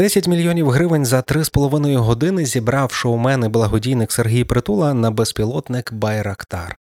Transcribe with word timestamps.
10 0.00 0.26
мільйонів 0.28 0.70
гривень 0.70 1.06
за 1.06 1.20
3,5 1.20 1.96
години 1.96 2.46
зібрав 2.46 2.92
шоумен 2.92 3.44
і 3.44 3.48
благодійник 3.48 4.12
Сергій 4.12 4.44
Притула 4.44 4.94
на 4.94 5.10
безпілотник 5.10 5.92
Байрактар. 5.92 6.76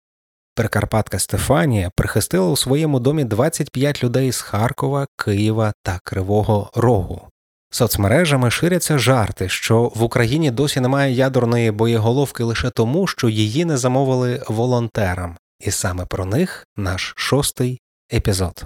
Прикарпатка 0.55 1.20
Стефанія 1.20 1.91
прихистила 1.96 2.50
у 2.50 2.58
своєму 2.58 3.00
домі 3.00 3.24
25 3.24 4.04
людей 4.04 4.32
з 4.32 4.41
Харкова, 4.41 5.08
Києва 5.16 5.74
та 5.84 6.00
Кривого 6.04 6.72
Рогу. 6.76 7.22
Соцмережами 7.70 8.52
ширяться 8.52 8.98
жарти, 8.98 9.49
що 9.49 9.91
в 9.96 10.04
Україні 10.04 10.52
досі 10.52 10.80
немає 10.80 11.13
ядерної 11.13 11.72
боєголовки 11.72 12.44
лише 12.44 12.70
тому, 12.70 13.08
що 13.08 13.30
її 13.30 13.66
не 13.66 13.77
замовили 13.77 14.44
волонтерам, 14.48 15.38
і 15.60 15.72
саме 15.72 16.05
про 16.05 16.26
них 16.26 16.68
наш 16.76 17.13
шостий 17.18 17.80
епізод. 18.13 18.66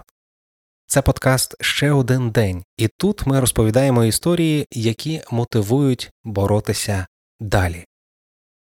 Це 0.92 1.02
подкаст 1.02 1.56
ще 1.62 1.92
один 1.92 2.30
день, 2.30 2.64
і 2.78 2.90
тут 2.98 3.28
ми 3.28 3.40
розповідаємо 3.40 4.06
історії, 4.06 4.66
які 4.72 5.22
мотивують 5.32 6.12
боротися 6.24 7.08
далі. 7.40 7.86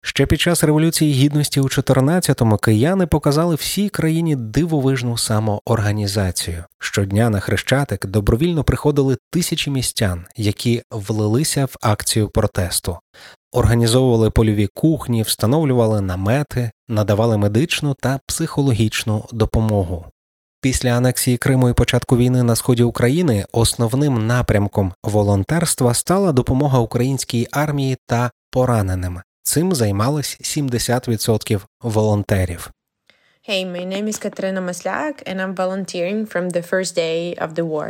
Ще 0.03 0.25
під 0.25 0.41
час 0.41 0.63
Революції 0.63 1.13
Гідності 1.13 1.59
у 1.59 1.63
14-му 1.63 2.57
кияни 2.57 3.07
показали 3.07 3.55
всій 3.55 3.89
країні 3.89 4.35
дивовижну 4.35 5.17
самоорганізацію. 5.17 6.63
Щодня 6.79 7.29
на 7.29 7.39
Хрещатик 7.39 8.05
добровільно 8.05 8.63
приходили 8.63 9.17
тисячі 9.31 9.71
містян, 9.71 10.25
які 10.35 10.81
влилися 10.91 11.65
в 11.65 11.75
акцію 11.81 12.29
протесту, 12.29 12.99
організовували 13.51 14.31
польові 14.31 14.67
кухні, 14.73 15.21
встановлювали 15.21 16.01
намети, 16.01 16.71
надавали 16.87 17.37
медичну 17.37 17.93
та 17.93 18.19
психологічну 18.27 19.25
допомогу. 19.31 20.05
Після 20.61 20.89
анексії 20.89 21.37
Криму 21.37 21.69
і 21.69 21.73
початку 21.73 22.17
війни 22.17 22.43
на 22.43 22.55
сході 22.55 22.83
України 22.83 23.45
основним 23.51 24.27
напрямком 24.27 24.93
волонтерства 25.03 25.93
стала 25.93 26.31
допомога 26.31 26.79
українській 26.79 27.47
армії 27.51 27.97
та 28.05 28.31
пораненим. 28.51 29.21
Цим 29.43 29.73
займались 29.73 30.37
70% 30.41 31.61
волонтерів. 31.81 32.71
Hey, 33.49 33.65
my 33.71 33.85
name 33.85 34.07
is 34.07 34.19
Katrina 34.25 34.61
Maslak, 34.61 35.15
and 35.29 35.37
I'm 35.41 35.55
volunteering 35.55 36.25
from 36.33 36.49
the 36.49 36.63
first 36.71 36.91
day 37.05 37.19
of 37.45 37.49
the 37.57 37.65
war. 37.73 37.87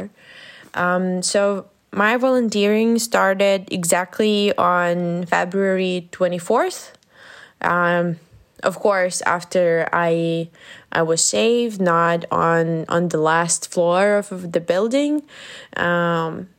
Um, 0.83 1.05
so, 1.31 1.41
my 2.03 2.13
volunteering 2.27 2.89
started 3.09 3.59
exactly 3.79 4.37
on 4.77 4.97
February 5.35 5.95
24th. 6.17 6.79
Um, 7.73 8.05
of 8.63 8.79
course, 8.85 9.17
after 9.37 9.89
I 9.91 10.49
I 10.91 11.01
was 11.03 11.23
saved, 11.23 11.79
not 11.81 12.25
on 12.31 12.85
on 12.89 13.09
the 13.09 13.19
last 13.19 13.71
floor 13.71 14.17
of 14.17 14.51
the 14.51 14.59
building. 14.59 15.23
Um, 15.77 16.49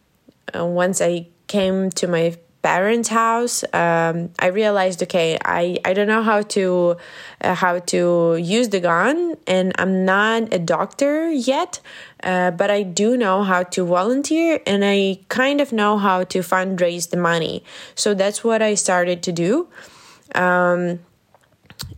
once 0.55 1.01
I 1.01 1.27
came 1.47 1.91
to 1.91 2.07
my 2.07 2.37
parents' 2.63 3.09
house, 3.09 3.65
um, 3.73 4.31
I 4.39 4.49
realized, 4.49 5.03
okay, 5.03 5.39
I, 5.45 5.79
I 5.85 5.95
don't 5.95 6.07
know 6.07 6.23
how 6.23 6.43
to 6.43 6.97
uh, 7.41 7.55
how 7.55 7.79
to 7.79 8.37
use 8.37 8.69
the 8.69 8.81
gun, 8.81 9.37
and 9.47 9.73
I'm 9.79 10.05
not 10.05 10.53
a 10.53 10.59
doctor 10.59 11.31
yet, 11.31 11.81
uh, 12.23 12.51
but 12.51 12.71
I 12.71 12.83
do 12.83 13.17
know 13.17 13.43
how 13.43 13.63
to 13.63 13.85
volunteer, 13.85 14.61
and 14.67 14.85
I 14.85 15.21
kind 15.29 15.61
of 15.61 15.73
know 15.73 15.99
how 15.99 16.25
to 16.25 16.41
fundraise 16.41 17.11
the 17.11 17.17
money. 17.17 17.65
So 17.95 18.15
that's 18.15 18.45
what 18.45 18.61
I 18.63 18.75
started 18.75 19.23
to 19.25 19.33
do. 19.33 19.69
Um, 20.35 21.01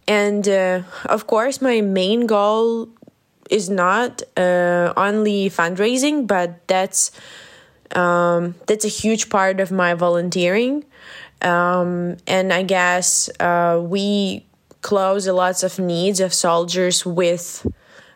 and 0.06 0.46
uh, 0.48 0.82
of 1.06 1.26
course, 1.26 1.60
my 1.60 1.80
main 1.80 2.26
goal 2.26 2.88
is 3.50 3.68
not 3.68 4.22
uh, 4.36 4.92
only 4.96 5.50
fundraising, 5.50 6.26
but 6.26 6.66
that's 6.68 7.10
um, 7.94 8.54
that's 8.66 8.84
a 8.84 8.88
huge 8.88 9.28
part 9.28 9.60
of 9.60 9.70
my 9.70 9.94
volunteering. 9.94 10.84
Um, 11.42 12.16
and 12.26 12.52
I 12.52 12.62
guess 12.62 13.28
uh, 13.40 13.80
we 13.82 14.46
close 14.80 15.26
lots 15.28 15.62
of 15.62 15.78
needs 15.78 16.20
of 16.20 16.32
soldiers 16.32 17.04
with 17.04 17.66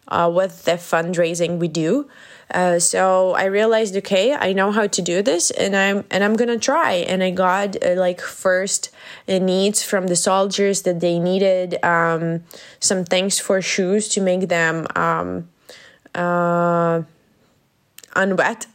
uh, 0.08 0.30
with 0.32 0.64
the 0.64 0.72
fundraising 0.72 1.58
we 1.58 1.68
do. 1.68 2.08
Uh, 2.50 2.78
so 2.78 3.32
I 3.32 3.44
realized, 3.44 3.96
okay, 3.96 4.34
I 4.34 4.52
know 4.52 4.70
how 4.70 4.86
to 4.86 5.02
do 5.02 5.20
this, 5.20 5.50
and 5.50 5.74
I'm 5.76 6.04
and 6.10 6.22
I'm 6.22 6.34
gonna 6.34 6.58
try. 6.58 6.94
And 6.94 7.22
I 7.22 7.30
got 7.30 7.82
uh, 7.84 7.94
like 7.96 8.20
first 8.20 8.90
uh, 9.28 9.38
needs 9.38 9.82
from 9.82 10.06
the 10.06 10.16
soldiers 10.16 10.82
that 10.82 11.00
they 11.00 11.18
needed 11.18 11.84
um, 11.84 12.44
some 12.78 13.04
things 13.04 13.38
for 13.40 13.60
shoes 13.60 14.08
to 14.10 14.20
make 14.20 14.48
them 14.48 14.86
um, 14.94 15.48
uh, 16.14 17.02
unwet 18.14 18.66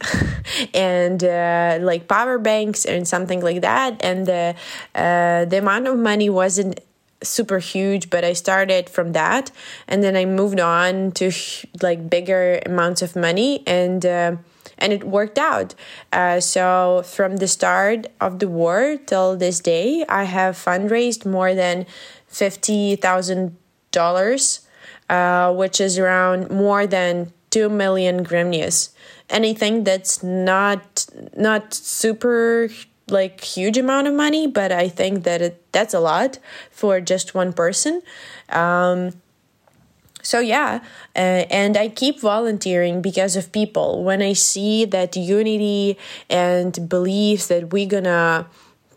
and 0.74 1.24
uh, 1.24 1.78
like 1.80 2.08
power 2.08 2.38
banks 2.38 2.84
and 2.84 3.06
something 3.06 3.40
like 3.40 3.60
that 3.60 4.02
and 4.02 4.26
the 4.26 4.54
uh, 4.94 5.44
the 5.44 5.58
amount 5.58 5.88
of 5.88 5.98
money 5.98 6.30
wasn't 6.30 6.78
super 7.22 7.58
huge 7.58 8.10
but 8.10 8.24
i 8.24 8.32
started 8.32 8.88
from 8.88 9.12
that. 9.12 9.50
And 9.88 10.02
then 10.02 10.16
i 10.16 10.24
moved 10.24 10.60
on 10.60 11.12
to 11.12 11.30
like 11.82 12.10
bigger 12.10 12.60
amounts 12.66 13.02
of 13.02 13.14
money 13.16 13.62
and 13.66 14.06
uh, 14.06 14.36
and 14.78 14.92
it 14.92 15.04
worked 15.04 15.38
out. 15.38 15.74
Uh, 16.12 16.40
so 16.40 17.02
from 17.04 17.36
the 17.36 17.46
start 17.46 18.08
of 18.20 18.40
the 18.40 18.48
war 18.48 18.96
till 19.06 19.36
this 19.36 19.60
day 19.60 20.04
i 20.08 20.24
have 20.24 20.56
fundraised 20.56 21.24
more 21.24 21.54
than 21.54 21.86
$50000 22.30 24.60
uh, 25.10 25.52
which 25.52 25.80
is 25.80 25.98
around 25.98 26.50
more 26.50 26.86
than 26.86 27.32
2 27.50 27.68
million 27.68 28.24
grivnias 28.24 28.90
anything 29.28 29.84
that's 29.84 30.22
not 30.22 31.06
not 31.36 31.74
super 31.74 32.70
like 33.12 33.40
huge 33.42 33.76
amount 33.78 34.06
of 34.08 34.14
money 34.14 34.46
but 34.46 34.72
i 34.72 34.88
think 34.88 35.24
that 35.24 35.42
it, 35.42 35.72
that's 35.72 35.94
a 35.94 36.00
lot 36.00 36.38
for 36.70 37.00
just 37.00 37.34
one 37.34 37.52
person. 37.52 38.02
Um, 38.48 39.12
so 40.22 40.38
yeah 40.38 40.80
uh, 41.16 41.44
and 41.50 41.76
i 41.76 41.88
keep 41.88 42.20
volunteering 42.20 43.02
because 43.02 43.36
of 43.36 43.52
people. 43.52 44.04
When 44.04 44.22
i 44.22 44.32
see 44.32 44.84
that 44.86 45.16
unity 45.16 45.98
and 46.30 46.88
beliefs 46.88 47.48
that 47.48 47.72
we're 47.72 47.88
gonna 47.88 48.46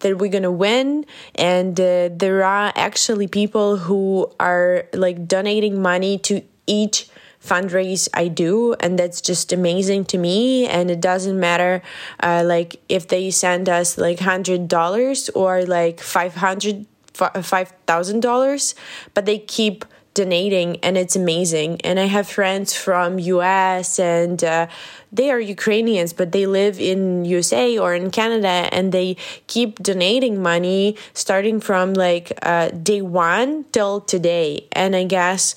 that 0.02 0.18
we're 0.18 0.32
gonna 0.32 0.52
win 0.52 1.06
and 1.34 1.80
uh, 1.80 2.10
there 2.12 2.44
are 2.44 2.72
actually 2.76 3.28
people 3.28 3.78
who 3.78 4.32
are 4.40 4.86
like 4.94 5.28
donating 5.28 5.82
money 5.82 6.18
to 6.20 6.44
each 6.68 7.10
fundraise 7.46 8.08
I 8.14 8.28
do, 8.28 8.74
and 8.80 8.98
that's 8.98 9.22
just 9.22 9.54
amazing 9.54 10.06
to 10.06 10.18
me. 10.18 10.68
And 10.68 10.90
it 10.90 11.02
doesn't 11.02 11.40
matter, 11.40 11.82
uh, 12.22 12.44
like 12.46 12.82
if 12.90 13.08
they 13.08 13.32
send 13.32 13.70
us 13.70 13.98
like 13.98 14.20
hundred 14.20 14.68
dollars 14.68 15.30
or 15.30 15.66
like 15.66 16.00
five 16.00 16.36
hundred 16.36 16.86
five 17.14 17.74
thousand 17.88 18.22
dollars, 18.22 18.76
but 19.14 19.26
they 19.26 19.40
keep 19.40 19.86
donating 20.16 20.78
and 20.78 20.98
it's 20.98 21.16
amazing 21.18 21.80
and 21.82 22.00
i 22.00 22.06
have 22.06 22.26
friends 22.26 22.74
from 22.74 23.20
us 23.20 24.00
and 24.00 24.46
uh, 24.46 24.66
they 25.12 25.30
are 25.30 25.42
ukrainians 25.42 26.14
but 26.14 26.32
they 26.32 26.46
live 26.46 26.80
in 26.80 27.26
usa 27.26 27.78
or 27.78 27.94
in 27.94 28.10
canada 28.10 28.70
and 28.72 28.94
they 28.94 29.16
keep 29.48 29.78
donating 29.84 30.42
money 30.42 30.96
starting 31.14 31.60
from 31.60 31.94
like 31.94 32.32
uh, 32.42 32.70
day 32.70 33.02
one 33.02 33.66
till 33.74 34.00
today 34.00 34.66
and 34.72 34.96
i 34.96 35.04
guess 35.04 35.54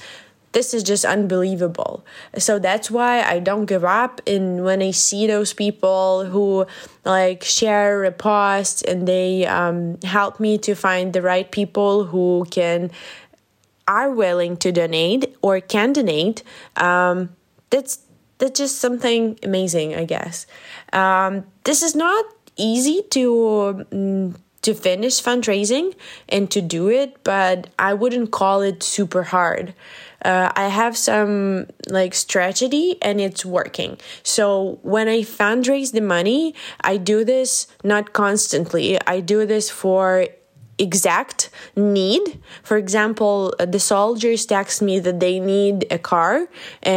this 0.59 0.75
is 0.75 0.83
just 0.83 1.05
unbelievable. 1.05 2.05
So 2.37 2.59
that's 2.59 2.91
why 2.91 3.23
I 3.23 3.39
don't 3.39 3.67
give 3.67 3.85
up. 3.85 4.21
And 4.27 4.65
when 4.65 4.83
I 4.83 4.91
see 4.91 5.29
those 5.29 5.53
people 5.53 6.25
who 6.25 6.67
like 7.05 7.45
share 7.45 8.03
a 8.03 8.11
post 8.11 8.83
and 8.83 9.07
they 9.07 9.47
um, 9.47 10.01
help 10.03 10.41
me 10.41 10.59
to 10.67 10.75
find 10.75 11.13
the 11.13 11.23
right 11.23 11.49
people 11.49 12.07
who 12.11 12.45
can 12.51 12.91
are 13.87 14.11
willing 14.11 14.57
to 14.59 14.73
donate 14.73 15.37
or 15.43 15.61
can 15.61 15.93
donate, 15.93 16.43
um, 16.75 17.31
that's 17.71 18.03
that's 18.39 18.59
just 18.59 18.81
something 18.81 19.39
amazing, 19.45 19.95
I 19.95 20.05
guess. 20.07 20.45
Um, 20.93 21.47
this 21.63 21.83
is 21.87 21.95
not 21.95 22.25
easy 22.57 23.07
to. 23.15 24.35
To 24.69 24.75
finish 24.75 25.23
fundraising 25.23 25.95
and 26.29 26.51
to 26.51 26.61
do 26.61 26.91
it, 27.01 27.25
but 27.25 27.69
I 27.79 27.95
wouldn't 27.95 28.31
call 28.31 28.61
it 28.61 28.83
super 28.83 29.23
hard 29.23 29.73
uh, 30.25 30.51
I 30.55 30.69
have 30.69 30.97
some 30.97 31.67
like 31.89 32.15
strategy 32.15 32.99
and 33.03 33.21
it's 33.21 33.45
working. 33.45 33.99
So 34.23 34.79
when 34.83 35.09
I 35.09 35.21
fundraise 35.21 35.93
the 35.93 36.01
money, 36.01 36.55
I 36.81 36.97
do 36.97 37.25
this 37.25 37.69
not 37.85 38.13
constantly. 38.13 38.99
I 39.07 39.21
do 39.21 39.47
this 39.47 39.71
for 39.71 40.27
exact 40.79 41.51
need. 41.77 42.41
For 42.63 42.77
example, 42.77 43.55
uh, 43.59 43.67
the 43.67 43.81
soldiers 43.81 44.47
text 44.47 44.81
me 44.83 44.99
that 45.01 45.21
they 45.21 45.41
need 45.41 45.87
a 45.91 45.99
car, 45.99 46.49
uh, 46.85 46.89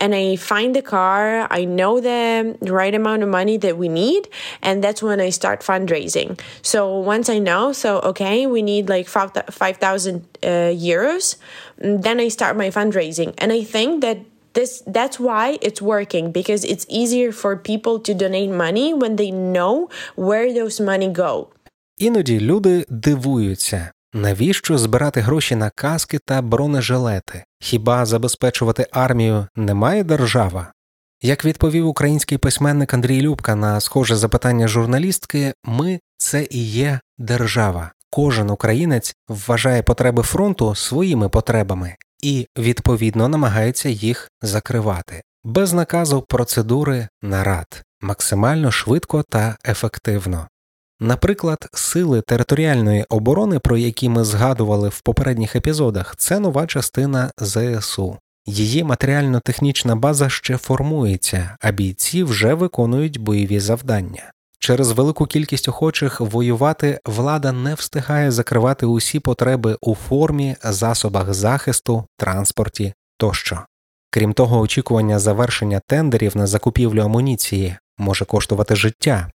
and 0.00 0.14
I 0.14 0.36
find 0.36 0.74
the 0.74 0.82
car. 0.82 1.46
I 1.50 1.64
know 1.64 2.00
the 2.00 2.56
right 2.62 2.94
amount 2.94 3.22
of 3.22 3.28
money 3.28 3.56
that 3.58 3.76
we 3.76 3.88
need, 3.88 4.28
and 4.62 4.82
that's 4.82 5.02
when 5.02 5.20
I 5.20 5.30
start 5.30 5.60
fundraising. 5.60 6.40
So 6.62 6.98
once 6.98 7.28
I 7.28 7.38
know, 7.38 7.72
so 7.72 8.00
okay, 8.00 8.46
we 8.46 8.62
need 8.62 8.88
like 8.88 9.08
five 9.08 9.76
thousand 9.76 10.26
uh, 10.42 10.72
euros, 10.72 11.36
then 11.78 12.20
I 12.20 12.28
start 12.28 12.56
my 12.56 12.70
fundraising, 12.70 13.34
and 13.38 13.52
I 13.52 13.62
think 13.62 14.00
that 14.02 14.18
this 14.56 14.82
that's 14.86 15.20
why 15.20 15.58
it's 15.60 15.82
working 15.82 16.32
because 16.32 16.64
it's 16.64 16.86
easier 16.88 17.30
for 17.30 17.56
people 17.56 18.00
to 18.00 18.14
donate 18.14 18.50
money 18.50 18.94
when 18.94 19.16
they 19.16 19.30
know 19.30 19.88
where 20.16 20.52
those 20.52 20.80
money 20.80 21.08
go. 21.08 21.50
Іноді 21.98 22.40
люди 22.40 22.86
дивуються, 22.88 23.92
навіщо 24.12 24.78
збирати 24.78 25.20
гроші 25.20 25.56
на 25.56 25.70
каски 25.70 26.18
та 26.24 26.42
бронежилети? 26.42 27.44
Хіба 27.60 28.06
забезпечувати 28.06 28.86
армію 28.92 29.46
не 29.56 29.74
має 29.74 30.04
держава? 30.04 30.72
Як 31.22 31.44
відповів 31.44 31.86
український 31.86 32.38
письменник 32.38 32.94
Андрій 32.94 33.20
Любка 33.20 33.54
на 33.54 33.80
схоже 33.80 34.16
запитання 34.16 34.68
журналістки, 34.68 35.54
ми 35.64 36.00
це 36.16 36.46
і 36.50 36.64
є 36.64 37.00
держава. 37.18 37.92
Кожен 38.10 38.50
українець 38.50 39.14
вважає 39.28 39.82
потреби 39.82 40.22
фронту 40.22 40.74
своїми 40.74 41.28
потребами 41.28 41.96
і 42.22 42.46
відповідно 42.58 43.28
намагається 43.28 43.88
їх 43.88 44.30
закривати 44.42 45.22
без 45.44 45.72
наказу 45.72 46.22
процедури 46.22 47.08
нарад 47.22 47.82
максимально 48.00 48.70
швидко 48.70 49.24
та 49.28 49.56
ефективно. 49.66 50.48
Наприклад, 51.00 51.58
сили 51.72 52.20
територіальної 52.20 53.04
оборони, 53.08 53.58
про 53.58 53.76
які 53.76 54.08
ми 54.08 54.24
згадували 54.24 54.88
в 54.88 55.00
попередніх 55.00 55.56
епізодах, 55.56 56.14
це 56.18 56.40
нова 56.40 56.66
частина 56.66 57.30
ЗСУ. 57.38 58.18
Її 58.46 58.84
матеріально-технічна 58.84 59.96
база 59.96 60.28
ще 60.28 60.56
формується, 60.56 61.56
а 61.60 61.70
бійці 61.70 62.24
вже 62.24 62.54
виконують 62.54 63.18
бойові 63.18 63.60
завдання. 63.60 64.32
Через 64.58 64.92
велику 64.92 65.26
кількість 65.26 65.68
охочих 65.68 66.20
воювати 66.20 67.00
влада 67.06 67.52
не 67.52 67.74
встигає 67.74 68.30
закривати 68.30 68.86
усі 68.86 69.20
потреби 69.20 69.76
у 69.80 69.94
формі, 69.94 70.56
засобах 70.62 71.34
захисту, 71.34 72.04
транспорті 72.16 72.94
тощо. 73.18 73.60
Крім 74.10 74.32
того, 74.32 74.60
очікування 74.60 75.18
завершення 75.18 75.80
тендерів 75.86 76.36
на 76.36 76.46
закупівлю 76.46 77.00
амуніції 77.00 77.76
може 77.98 78.24
коштувати 78.24 78.76
життя, 78.76 79.30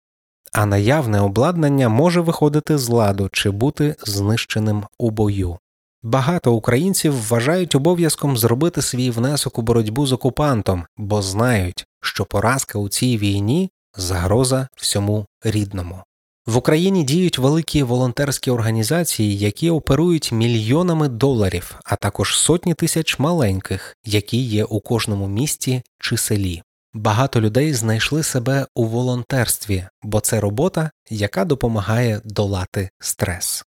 а 0.52 0.66
наявне 0.66 1.22
обладнання 1.22 1.90
може 1.90 2.22
виходити 2.22 2.78
з 2.78 2.90
ладу 2.90 3.30
чи 3.32 3.50
бути 3.50 3.96
знищеним 4.00 4.84
у 5.00 5.10
бою. 5.10 5.58
Багато 6.04 6.54
українців 6.54 7.28
вважають 7.28 7.76
обов'язком 7.76 8.38
зробити 8.38 8.82
свій 8.82 9.10
внесок 9.10 9.60
у 9.60 9.62
боротьбу 9.62 10.06
з 10.06 10.12
окупантом, 10.12 10.86
бо 10.98 11.22
знають, 11.22 11.86
що 12.02 12.26
поразка 12.26 12.80
у 12.80 12.90
цій 12.90 13.18
війні 13.18 13.70
загроза 13.98 14.68
всьому 14.76 15.26
рідному. 15.44 16.04
В 16.46 16.58
Україні 16.58 17.04
діють 17.04 17.38
великі 17.38 17.84
волонтерські 17.84 18.52
організації, 18.52 19.38
які 19.38 19.70
оперують 19.70 20.32
мільйонами 20.32 21.08
доларів, 21.08 21.76
а 21.86 21.96
також 21.96 22.38
сотні 22.38 22.74
тисяч 22.74 23.20
маленьких, 23.20 23.96
які 24.06 24.38
є 24.38 24.66
у 24.66 24.80
кожному 24.80 25.28
місті 25.28 25.82
чи 26.00 26.18
селі. 26.18 26.64
Багато 26.98 27.42
людей 27.42 27.74
знайшли 27.74 28.24
себе 28.24 28.66
у 28.76 28.86
волонтерстві, 28.86 29.88
бо 30.04 30.20
це 30.20 30.40
робота, 30.40 30.92
яка 31.10 31.46
допомагає 31.46 32.22
долати 32.26 32.90
стрес. 33.00 33.64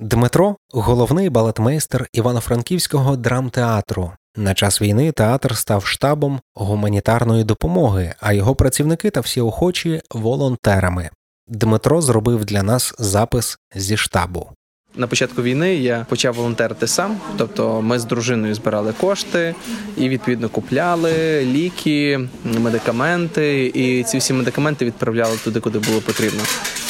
Дмитро 0.00 0.56
головний 0.72 1.30
балетмейстер 1.30 2.08
Івано-Франківського 2.12 3.16
драмтеатру. 3.16 4.12
На 4.36 4.54
час 4.54 4.82
війни 4.82 5.12
театр 5.12 5.56
став 5.56 5.86
штабом 5.86 6.40
гуманітарної 6.54 7.44
допомоги, 7.44 8.14
а 8.20 8.32
його 8.32 8.54
працівники 8.54 9.10
та 9.10 9.20
всі 9.20 9.40
охочі 9.40 10.00
волонтерами. 10.10 11.10
Дмитро 11.48 12.02
зробив 12.02 12.44
для 12.44 12.62
нас 12.62 12.94
запис 12.98 13.58
зі 13.74 13.96
штабу. 13.96 14.50
На 14.96 15.06
початку 15.06 15.42
війни 15.42 15.74
я 15.74 16.06
почав 16.08 16.34
волонтерити 16.34 16.86
сам, 16.86 17.16
тобто 17.36 17.82
ми 17.82 17.98
з 17.98 18.04
дружиною 18.04 18.54
збирали 18.54 18.92
кошти 19.00 19.54
і 19.96 20.08
відповідно 20.08 20.48
купляли 20.48 21.44
ліки, 21.44 22.28
медикаменти, 22.44 23.72
і 23.74 24.04
ці 24.04 24.18
всі 24.18 24.32
медикаменти 24.32 24.84
відправляли 24.84 25.36
туди, 25.44 25.60
куди 25.60 25.78
було 25.78 26.00
потрібно. 26.00 26.42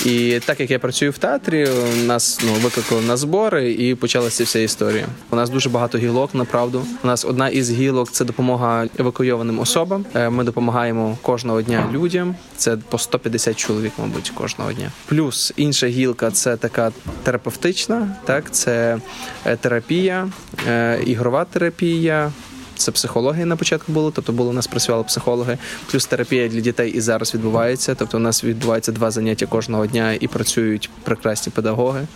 І 0.05 0.41
так 0.45 0.61
як 0.61 0.71
я 0.71 0.79
працюю 0.79 1.11
в 1.11 1.19
театрі, 1.19 1.69
нас 2.06 2.41
ну 2.45 2.53
викликали 2.53 3.00
на 3.03 3.17
збори 3.17 3.73
і 3.73 3.95
почалася 3.95 4.45
вся 4.45 4.59
історія. 4.59 5.06
У 5.31 5.37
нас 5.37 5.50
дуже 5.50 5.69
багато 5.69 5.99
гілок. 5.99 6.35
Направду 6.35 6.87
у 7.05 7.06
нас 7.06 7.25
одна 7.25 7.49
із 7.49 7.71
гілок 7.71 8.11
це 8.11 8.25
допомога 8.25 8.87
евакуйованим 8.99 9.59
особам. 9.59 10.05
Е, 10.15 10.31
ми 10.31 10.45
допомагаємо 10.45 11.19
кожного 11.23 11.62
дня 11.62 11.89
людям. 11.93 12.35
Це 12.56 12.77
по 12.77 12.99
150 12.99 13.56
чоловік, 13.56 13.93
мабуть, 13.99 14.31
кожного 14.31 14.73
дня. 14.73 14.91
Плюс 15.06 15.53
інша 15.56 15.87
гілка 15.87 16.31
це 16.31 16.56
така 16.56 16.93
терапевтична, 17.23 18.17
так 18.25 18.51
це 18.51 18.99
е, 19.47 19.56
терапія, 19.56 20.29
е, 20.69 21.01
ігрова 21.06 21.44
терапія. 21.44 22.33
Це 22.79 22.93
психологія 22.93 23.47
на 23.47 23.57
початку 23.57 23.93
було, 23.93 24.11
тобто 24.11 24.33
було 24.33 24.51
у 24.51 24.53
нас 24.53 24.67
працювали 24.67 25.05
психологи, 25.05 25.59
плюс 25.91 26.07
терапія 26.07 26.49
для 26.49 26.61
дітей 26.61 26.91
і 26.91 27.01
зараз 27.01 27.35
відбувається. 27.35 27.95
Тобто, 27.95 28.17
у 28.17 28.21
нас 28.21 28.45
відбувається 28.45 28.93
два 28.93 29.11
заняття 29.11 29.47
кожного 29.47 29.87
дня 29.87 30.13
і 30.21 30.29
працюють 30.29 30.91
прекрасні 31.05 31.53
педагоги, 31.53 32.07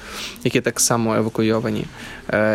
які 0.45 0.61
так 0.61 0.81
само 0.81 1.15
евакуйовані, 1.15 1.87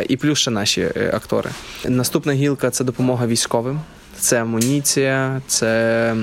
і 0.10 0.18
плюс 0.18 0.40
ще 0.40 0.52
наші 0.52 0.84
актори. 1.14 1.50
Наступна 1.86 2.34
гілка 2.34 2.70
це 2.70 2.84
допомога 2.84 3.28
військовим, 3.28 3.80
це 4.20 4.42
амуніція, 4.42 5.42
це 5.48 6.16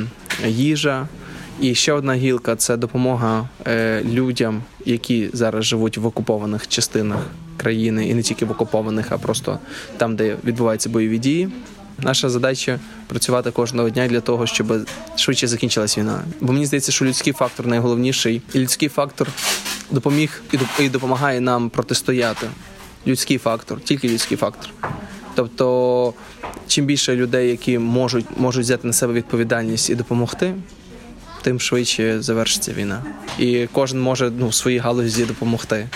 їжа. 0.46 1.08
І 1.60 1.74
ще 1.74 1.92
одна 1.92 2.14
гілка 2.14 2.56
це 2.56 2.76
допомога 2.76 3.48
е, 3.66 4.02
людям, 4.04 4.62
які 4.84 5.30
зараз 5.32 5.64
живуть 5.64 5.98
в 5.98 6.06
окупованих 6.06 6.68
частинах 6.68 7.18
країни, 7.56 8.08
і 8.08 8.14
не 8.14 8.22
тільки 8.22 8.44
в 8.44 8.50
окупованих, 8.50 9.12
а 9.12 9.18
просто 9.18 9.58
там, 9.96 10.16
де 10.16 10.36
відбуваються 10.44 10.88
бойові 10.88 11.18
дії. 11.18 11.48
Наша 11.98 12.30
задача 12.30 12.80
працювати 13.06 13.50
кожного 13.50 13.90
дня 13.90 14.08
для 14.08 14.20
того, 14.20 14.46
щоб 14.46 14.88
швидше 15.16 15.46
закінчилась 15.46 15.98
війна. 15.98 16.22
Бо 16.40 16.52
мені 16.52 16.66
здається, 16.66 16.92
що 16.92 17.04
людський 17.04 17.32
фактор 17.32 17.66
найголовніший, 17.66 18.42
і 18.52 18.58
людський 18.58 18.88
фактор 18.88 19.28
допоміг 19.90 20.42
і 20.80 20.88
допомагає 20.88 21.40
нам 21.40 21.70
протистояти. 21.70 22.46
Людський 23.06 23.38
фактор, 23.38 23.80
тільки 23.80 24.08
людський 24.08 24.36
фактор. 24.36 24.70
Тобто, 25.34 26.14
чим 26.66 26.86
більше 26.86 27.16
людей, 27.16 27.50
які 27.50 27.78
можуть 27.78 28.26
можуть 28.36 28.62
взяти 28.62 28.86
на 28.86 28.92
себе 28.92 29.12
відповідальність 29.12 29.90
і 29.90 29.94
допомогти, 29.94 30.54
тим 31.42 31.60
швидше 31.60 32.22
завершиться 32.22 32.72
війна, 32.72 33.02
і 33.38 33.68
кожен 33.72 34.00
може 34.00 34.30
ну 34.38 34.48
в 34.48 34.54
своїй 34.54 34.78
галузі 34.78 35.24
допомогти. 35.24 35.88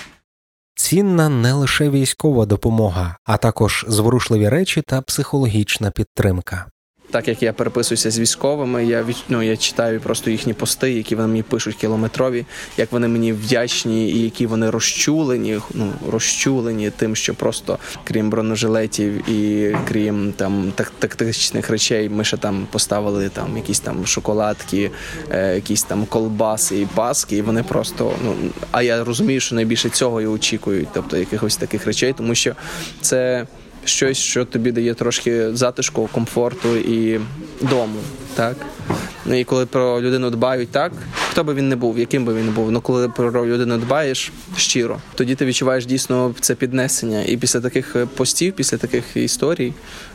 Цінна 0.78 1.28
не 1.28 1.52
лише 1.52 1.90
військова 1.90 2.46
допомога, 2.46 3.16
а 3.24 3.36
також 3.36 3.84
зворушливі 3.88 4.48
речі 4.48 4.82
та 4.82 5.02
психологічна 5.02 5.90
підтримка. 5.90 6.66
Так 7.10 7.28
як 7.28 7.42
я 7.42 7.52
переписуюся 7.52 8.10
з 8.10 8.18
військовими, 8.18 8.86
я 8.86 9.06
ну, 9.28 9.42
я 9.42 9.56
читаю 9.56 10.00
просто 10.00 10.30
їхні 10.30 10.52
пости, 10.52 10.92
які 10.92 11.14
вони 11.14 11.28
мені 11.28 11.42
пишуть 11.42 11.76
кілометрові, 11.76 12.46
як 12.76 12.92
вони 12.92 13.08
мені 13.08 13.32
вдячні, 13.32 14.10
і 14.10 14.22
які 14.22 14.46
вони 14.46 14.70
розчулені, 14.70 15.58
ну 15.74 15.92
розчулені 16.10 16.90
тим, 16.90 17.16
що 17.16 17.34
просто 17.34 17.78
крім 18.04 18.30
бронежилетів 18.30 19.30
і 19.30 19.74
крім 19.88 20.32
там 20.32 20.72
так 20.74 20.92
тактичних 20.98 21.70
речей, 21.70 22.08
ми 22.08 22.24
ще 22.24 22.36
там 22.36 22.66
поставили 22.70 23.28
там 23.28 23.56
якісь 23.56 23.80
там 23.80 24.06
шоколадки, 24.06 24.90
е, 25.30 25.54
якісь 25.54 25.82
там 25.82 26.06
колбаси 26.06 26.80
і 26.80 26.86
паски. 26.86 27.36
І 27.36 27.42
вони 27.42 27.62
просто 27.62 28.12
ну 28.24 28.34
а 28.70 28.82
я 28.82 29.04
розумію, 29.04 29.40
що 29.40 29.54
найбільше 29.54 29.88
цього 29.88 30.20
і 30.20 30.26
очікують, 30.26 30.88
тобто 30.94 31.16
якихось 31.16 31.56
таких 31.56 31.86
речей, 31.86 32.12
тому 32.12 32.34
що 32.34 32.54
це 33.00 33.46
щось, 33.88 34.18
що 34.18 34.44
тобі 34.44 34.72
дає 34.72 34.94
трошки 34.94 35.56
затишку, 35.56 36.08
комфорту 36.12 36.76
і 36.76 37.20
дому. 37.60 38.00
Так? 38.34 38.56
Ну, 39.26 39.34
і 39.34 39.44
коли 39.44 39.66
про 39.66 40.00
людину 40.02 40.30
дбають 40.30 40.70
так, 40.70 40.92
хто 41.30 41.44
би 41.44 41.54
він 41.54 41.68
не 41.68 41.76
був, 41.76 41.98
яким 41.98 42.24
би 42.24 42.34
він 42.34 42.44
не 42.44 42.50
був. 42.50 42.70
Ну 42.70 42.80
коли 42.80 43.08
про 43.08 43.46
людину 43.46 43.78
дбаєш 43.78 44.32
щиро, 44.56 44.98
тоді 45.14 45.34
ти 45.34 45.44
відчуваєш 45.44 45.86
дійсно 45.86 46.34
це 46.40 46.54
піднесення. 46.54 47.22
І 47.22 47.36
після 47.36 47.60
таких 47.60 47.96
е, 47.96 48.06
постів, 48.06 48.52
після 48.52 48.76
таких 48.76 49.16
історій. 49.16 49.72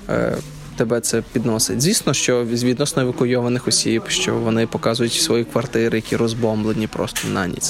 Е, 0.09 0.37
тебе 0.75 0.99
це 0.99 1.23
підносить. 1.33 1.81
Звісно, 1.81 2.13
що 2.13 2.45
відносно 2.45 3.01
евакуйованих 3.01 3.67
осіб, 3.67 4.03
що 4.07 4.35
вони 4.35 4.67
показують 4.67 5.13
свої 5.13 5.43
квартири, 5.43 5.97
які 5.97 6.15
розбомблені 6.15 6.87
просто 6.87 7.27
на 7.27 7.47
ніч. 7.47 7.63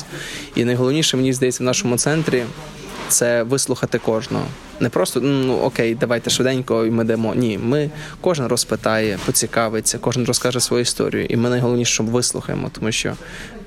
І 0.56 0.66
найголовніше 0.66 1.18
мені 1.18 1.34
здається 1.34 1.64
в 1.64 1.66
нашому 1.66 1.98
центрі 1.98 2.44
це 3.08 3.44
вислухати 3.44 4.00
кожного. 4.00 4.46
Не 4.80 4.90
просто 4.90 5.22
ну 5.22 5.58
окей, 5.58 5.96
давайте 5.96 6.30
швиденько 6.30 6.86
і 6.86 6.92
ми 6.92 7.04
демо. 7.04 7.36
Ні, 7.36 7.58
ми 7.58 7.90
кожен 8.22 8.48
розпитає, 8.48 9.20
поцікавиться, 9.26 9.98
кожен 9.98 10.26
розкаже 10.26 10.60
свою 10.60 10.82
історію. 10.82 11.26
І 11.26 11.36
ми 11.36 11.50
найголовніше, 11.50 11.94
щоб 11.94 12.06
вислухаємо, 12.06 12.70
тому 12.74 12.92
що 12.92 13.14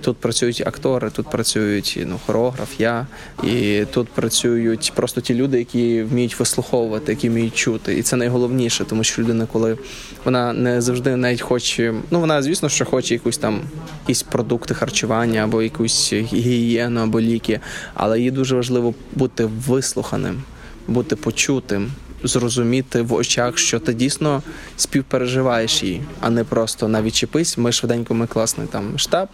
тут 0.06 0.16
працюють 0.16 0.62
актори, 0.66 1.10
тут 1.10 1.30
працюють 1.30 1.98
ну, 2.06 2.20
хореограф, 2.26 2.68
я 2.80 3.06
і 3.42 3.84
тут 3.92 4.08
працюють 4.08 4.92
просто 4.94 5.20
ті 5.20 5.34
люди, 5.34 5.58
які 5.58 6.02
вміють 6.02 6.38
вислуховувати, 6.38 7.12
які 7.12 7.28
вміють 7.28 7.54
чути. 7.54 7.98
І 7.98 8.02
це 8.02 8.16
найголовніше, 8.16 8.84
тому 8.84 9.04
що 9.04 9.22
людина, 9.22 9.46
коли 9.52 9.78
вона 10.24 10.52
не 10.52 10.80
завжди 10.80 11.16
навіть 11.16 11.40
хоче, 11.40 11.94
ну 12.10 12.20
вона, 12.20 12.42
звісно, 12.42 12.68
що 12.68 12.84
хоче 12.84 13.14
якусь 13.14 13.38
там 13.38 13.60
якісь 14.00 14.22
продукти 14.22 14.74
харчування 14.74 15.44
або 15.44 15.62
якусь 15.62 16.12
гігієну, 16.12 17.00
або 17.00 17.20
ліки, 17.20 17.60
але 17.94 18.20
їй 18.20 18.30
дуже 18.30 18.56
важливо 18.56 18.94
бути 19.14 19.44
вислуханим 19.44 20.42
бути 20.88 21.16
почутим 21.16 21.90
зрозуміти 22.22 23.02
в 23.02 23.12
очах, 23.12 23.58
що 23.58 23.78
ти 23.78 23.94
дійсно 23.94 24.42
співпереживаєш 24.76 25.82
її, 25.82 26.02
а 26.20 26.30
не 26.30 26.44
просто 26.44 26.88
навіть 26.88 27.14
чіпись. 27.14 27.58
Ми 27.58 27.72
швиденько, 27.72 28.14
ми 28.14 28.26
класний 28.26 28.66
там 28.66 28.98
штаб. 28.98 29.28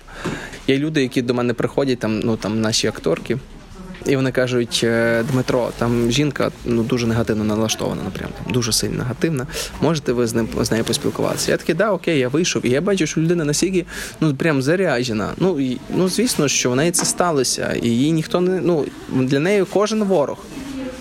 Є 0.69 0.79
люди, 0.79 1.03
які 1.03 1.23
до 1.23 1.35
мене 1.35 1.55
приходять, 1.55 1.99
там 1.99 2.21
ну 2.21 2.37
там 2.37 2.61
наші 2.61 2.87
акторки. 2.87 3.39
І 4.07 4.17
вони 4.17 4.33
кажуть: 4.33 4.81
«Е, 4.85 5.25
Дмитро, 5.33 5.71
там 5.79 6.11
жінка 6.11 6.51
ну 6.65 6.83
дуже 6.83 7.07
негативно 7.07 7.45
налаштована, 7.45 8.03
напрям 8.03 8.31
там 8.45 8.53
дуже 8.53 8.73
сильно 8.73 8.97
негативна. 8.97 9.47
Можете 9.81 10.13
ви 10.13 10.27
з 10.27 10.35
ним 10.35 10.49
з 10.61 10.71
нею 10.71 10.85
поспілкуватися? 10.85 11.51
Я 11.51 11.57
такий, 11.57 11.75
да, 11.75 11.91
окей, 11.91 12.19
я 12.19 12.29
вийшов, 12.29 12.67
і 12.67 12.71
я 12.71 12.81
бачу, 12.81 13.07
що 13.07 13.21
людина 13.21 13.45
настільки 13.45 13.85
ну 14.21 14.35
прям 14.35 14.63
заряджена. 14.63 15.29
Ну 15.37 15.61
і 15.61 15.79
ну 15.97 16.09
звісно, 16.09 16.49
що 16.49 16.71
в 16.71 16.77
неї 16.77 16.91
це 16.91 17.05
сталося, 17.05 17.77
і 17.83 17.89
її 17.89 18.13
ніхто 18.13 18.41
не 18.41 18.61
ну 18.61 18.87
для 19.13 19.41
неї 19.41 19.65
кожен 19.73 20.05
ворог. 20.05 20.39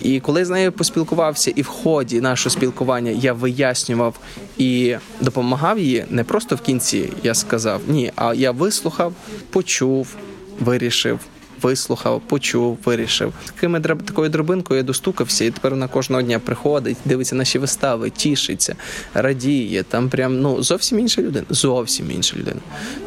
І 0.01 0.19
коли 0.19 0.45
з 0.45 0.49
нею 0.49 0.71
поспілкувався, 0.71 1.51
і 1.55 1.61
в 1.61 1.67
ході 1.67 2.21
нашого 2.21 2.53
спілкування 2.53 3.11
я 3.11 3.33
вияснював 3.33 4.19
і 4.57 4.95
допомагав 5.21 5.79
їй, 5.79 6.05
не 6.09 6.23
просто 6.23 6.55
в 6.55 6.61
кінці 6.61 7.09
я 7.23 7.33
сказав 7.33 7.81
ні, 7.87 8.11
а 8.15 8.33
я 8.33 8.51
вислухав, 8.51 9.13
почув, 9.49 10.15
вирішив 10.59 11.19
вислухав, 11.61 12.21
почув, 12.27 12.77
вирішив. 12.85 13.33
Такими 13.45 13.79
такою 13.79 14.29
дробинкою 14.29 14.77
я 14.77 14.83
достукався, 14.83 15.45
і 15.45 15.51
тепер 15.51 15.71
вона 15.71 15.87
кожного 15.87 16.21
дня 16.21 16.39
приходить, 16.39 16.97
дивиться 17.05 17.35
наші 17.35 17.59
вистави, 17.59 18.09
тішиться, 18.09 18.75
радіє. 19.13 19.83
Там 19.83 20.09
прям 20.09 20.41
ну 20.41 20.63
зовсім 20.63 20.99
інша 20.99 21.21
людина. 21.21 21.45
Зовсім 21.49 22.11
інша 22.11 22.37
людина. 22.37 22.59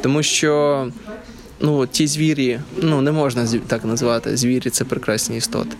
Тому 0.02 0.22
що 0.22 0.86
ну 1.60 1.86
ті 1.86 2.06
звірі, 2.06 2.60
ну 2.82 3.00
не 3.00 3.12
можна 3.12 3.48
так 3.66 3.84
називати. 3.84 4.36
Звірі 4.36 4.70
це 4.70 4.84
прекрасні 4.84 5.36
істоти. 5.36 5.76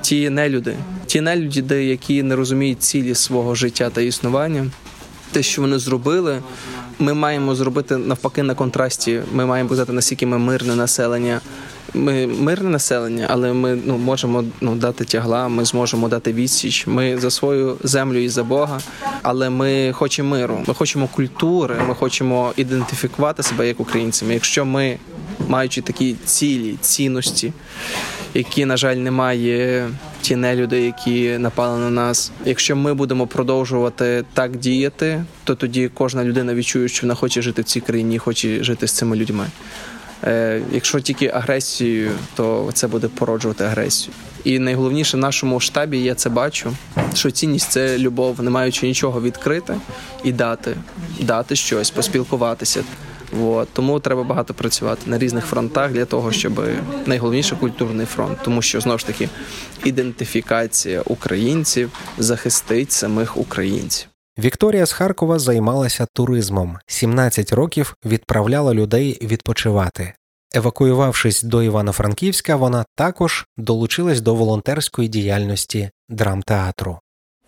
Ті 0.00 0.30
нелюди, 0.30 0.76
ті 1.06 1.20
нелюди, 1.20 1.84
які 1.84 2.22
не 2.22 2.36
розуміють 2.36 2.82
цілі 2.82 3.14
свого 3.14 3.54
життя 3.54 3.90
та 3.90 4.00
існування, 4.00 4.66
те, 5.32 5.42
що 5.42 5.62
вони 5.62 5.78
зробили, 5.78 6.42
ми 6.98 7.14
маємо 7.14 7.54
зробити 7.54 7.96
навпаки 7.96 8.42
на 8.42 8.54
контрасті. 8.54 9.20
Ми 9.32 9.46
маємо 9.46 9.68
показати, 9.68 9.92
наскільки 9.92 10.26
ми 10.26 10.38
мирне 10.38 10.76
населення. 10.76 11.40
Ми 11.94 12.26
мирне 12.26 12.70
населення, 12.70 13.26
але 13.30 13.52
ми 13.52 13.78
ну 13.84 13.98
можемо 13.98 14.44
ну 14.60 14.76
дати 14.76 15.04
тягла. 15.04 15.48
Ми 15.48 15.64
зможемо 15.64 16.08
дати 16.08 16.32
відсіч. 16.32 16.86
Ми 16.86 17.18
за 17.18 17.30
свою 17.30 17.76
землю 17.82 18.18
і 18.18 18.28
за 18.28 18.44
Бога, 18.44 18.80
але 19.22 19.50
ми 19.50 19.92
хочемо 19.92 20.30
миру. 20.30 20.64
Ми 20.66 20.74
хочемо 20.74 21.08
культури. 21.08 21.76
Ми 21.88 21.94
хочемо 21.94 22.52
ідентифікувати 22.56 23.42
себе 23.42 23.68
як 23.68 23.80
українцями. 23.80 24.34
Якщо 24.34 24.64
ми 24.64 24.98
маючи 25.48 25.82
такі 25.82 26.16
цілі 26.24 26.76
цінності, 26.80 27.52
які 28.34 28.64
на 28.64 28.76
жаль 28.76 28.96
немає 28.96 29.88
ті 30.20 30.36
нелюди, 30.36 30.82
які 30.82 31.38
напали 31.38 31.78
на 31.78 31.90
нас. 31.90 32.32
Якщо 32.44 32.76
ми 32.76 32.94
будемо 32.94 33.26
продовжувати 33.26 34.24
так 34.34 34.56
діяти, 34.56 35.24
то 35.44 35.54
тоді 35.54 35.90
кожна 35.94 36.24
людина 36.24 36.54
відчує, 36.54 36.88
що 36.88 37.06
вона 37.06 37.14
хоче 37.14 37.42
жити 37.42 37.62
в 37.62 37.64
цій 37.64 37.80
країні, 37.80 38.18
хоче 38.18 38.64
жити 38.64 38.86
з 38.86 38.92
цими 38.92 39.16
людьми. 39.16 39.46
Е, 40.24 40.62
якщо 40.72 41.00
тільки 41.00 41.28
агресією, 41.28 42.10
то 42.34 42.70
це 42.74 42.86
буде 42.86 43.08
породжувати 43.08 43.64
агресію. 43.64 44.14
І 44.44 44.58
найголовніше 44.58 45.16
в 45.16 45.20
нашому 45.20 45.60
штабі 45.60 45.98
я 45.98 46.14
це 46.14 46.30
бачу, 46.30 46.72
що 47.14 47.30
цінність 47.30 47.70
це 47.70 47.98
любов, 47.98 48.42
не 48.42 48.50
маючи 48.50 48.86
нічого 48.86 49.20
відкрити 49.20 49.74
і 50.24 50.32
дати, 50.32 50.76
дати 51.20 51.56
щось, 51.56 51.90
поспілкуватися. 51.90 52.84
От. 53.40 53.68
Тому 53.72 54.00
треба 54.00 54.22
багато 54.22 54.54
працювати 54.54 55.10
на 55.10 55.18
різних 55.18 55.46
фронтах 55.46 55.92
для 55.92 56.04
того, 56.04 56.32
щоб 56.32 56.66
найголовніше 57.06 57.56
культурний 57.56 58.06
фронт, 58.06 58.38
тому 58.44 58.62
що 58.62 58.80
знову 58.80 58.98
ж 58.98 59.06
таки 59.06 59.28
ідентифікація 59.84 61.02
українців 61.02 61.90
захистить 62.18 62.92
самих 62.92 63.36
українців. 63.36 64.08
Вікторія 64.38 64.86
з 64.86 64.92
Харкова 64.92 65.38
займалася 65.38 66.06
туризмом, 66.12 66.78
17 66.86 67.52
років 67.52 67.94
відправляла 68.04 68.74
людей 68.74 69.18
відпочивати. 69.22 70.12
Евакуювавшись 70.54 71.42
до 71.42 71.62
Івано-Франківська, 71.62 72.56
вона 72.56 72.84
також 72.94 73.46
долучилась 73.56 74.20
до 74.20 74.34
волонтерської 74.34 75.08
діяльності 75.08 75.90
драмтеатру. 76.08 76.98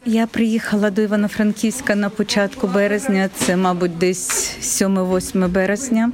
Я 0.06 0.26
приїхала 0.26 0.90
до 0.90 1.02
Івано-Франківська 1.02 1.94
на 1.94 2.10
початку 2.10 2.66
березня, 2.66 3.30
це, 3.34 3.56
мабуть, 3.56 3.98
десь 3.98 4.56
7-8 4.60 5.48
березня, 5.48 6.12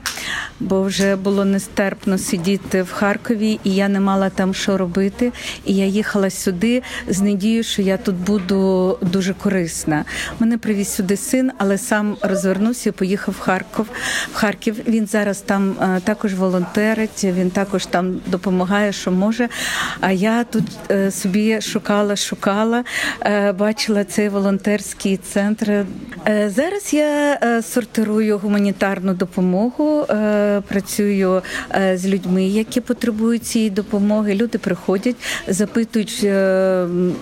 бо 0.61 0.83
вже 0.83 1.17
було 1.17 1.45
нестерпно 1.45 2.19
сидіти 2.19 2.83
в 2.83 2.93
Харкові, 2.93 3.61
і 3.65 3.75
я 3.75 3.89
не 3.89 4.01
мала 4.01 4.31
там 4.31 4.55
що 4.55 4.77
робити. 4.77 5.33
І 5.65 5.75
я 5.75 5.87
їхала 5.87 6.31
сюди 6.31 6.83
з 7.09 7.21
надією, 7.21 7.63
що 7.63 7.83
я 7.83 7.97
тут 7.97 8.15
буду 8.15 8.99
дуже 9.03 9.35
корисна. 9.35 10.05
Мене 10.41 10.59
привіз 10.59 10.95
сюди 10.95 11.17
син, 11.17 11.53
але 11.59 11.79
сам 11.79 12.17
розвернувся 12.23 12.89
і 12.89 12.93
поїхав 12.93 13.35
в 13.35 13.41
Харків. 13.41 13.87
В 14.33 14.35
Харків 14.35 14.77
він 14.89 15.07
зараз 15.07 15.41
там 15.41 15.77
е, 15.83 16.01
також 16.05 16.35
волонтерить, 16.35 17.25
він 17.25 17.51
також 17.51 17.87
там 17.87 18.21
допомагає, 18.27 18.93
що 18.93 19.11
може. 19.13 19.49
А 20.01 20.13
я 20.13 20.45
тут 20.45 20.65
е, 20.91 21.11
собі 21.11 21.61
шукала, 21.61 22.17
шукала. 22.17 22.85
Е, 23.21 23.53
бачила 23.77 24.05
цей 24.05 24.29
волонтерський 24.29 25.17
центр. 25.17 25.85
Е, 26.29 26.51
зараз 26.51 26.95
я 26.95 27.39
е, 27.43 27.63
сортирую 27.63 28.39
гуманітарну 28.39 29.15
допомогу, 29.15 30.01
е, 30.01 30.63
працюю 30.69 31.43
з 31.95 32.07
людьми, 32.07 32.45
які 32.45 32.81
потребують 32.81 33.45
цієї 33.45 33.71
допомоги. 33.71 34.35
Люди 34.35 34.59
приходять, 34.59 35.17
запитують, 35.49 36.11